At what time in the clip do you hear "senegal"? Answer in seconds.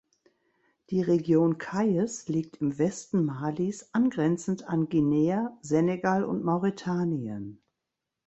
5.61-6.23